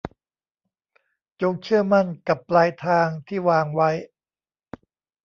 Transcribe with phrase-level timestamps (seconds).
[1.41, 3.89] จงเชื่อมั่นกับปลายทางที่วางไว้